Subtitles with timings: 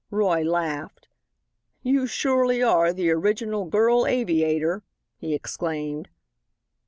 [0.09, 1.09] Roy laughed.
[1.83, 4.81] "You surely are the original Girl Aviator,"
[5.19, 6.09] he exclaimed.